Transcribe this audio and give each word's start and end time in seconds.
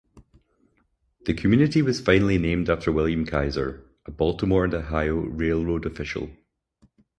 The 1.27 1.35
community 1.35 1.83
was 1.83 2.01
finally 2.01 2.39
named 2.39 2.71
after 2.71 2.91
William 2.91 3.23
Keyser, 3.23 3.83
a 4.07 4.11
Baltimore 4.11 4.65
and 4.65 4.73
Ohio 4.73 5.17
Railroad 5.19 5.85
official. 5.85 6.31